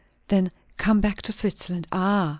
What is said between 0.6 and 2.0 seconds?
come back to Switzerland."